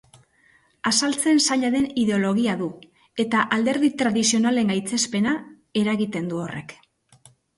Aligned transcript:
Azaltzen 0.91 1.41
zaila 1.47 1.69
den 1.75 1.83
ideologia 2.03 2.55
du, 2.61 2.69
eta 3.25 3.43
alderdi 3.57 3.91
tradizionalen 4.01 4.73
gaitzespena 4.73 5.35
eragiten 5.83 6.33
du 6.33 6.43
horrek. 6.47 6.75